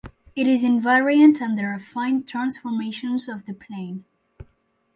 [0.35, 4.05] It is invariant under affine transformations of the plane.